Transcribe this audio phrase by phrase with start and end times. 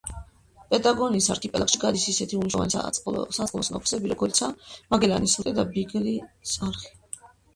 [0.69, 6.91] პატაგონიის არქიპელაგში გადის ისეთი უმნიშვნელოვანესი საწყლოსნო გზები, როგორებიცაა მაგელანის სრუტე და ბიგლის არხი.